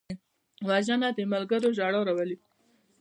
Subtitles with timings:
[0.67, 2.37] وژنه د ملګرو ژړا راولي